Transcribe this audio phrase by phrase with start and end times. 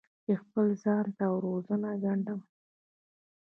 [0.23, 2.39] چې خپل ځان ته وزرونه ګنډم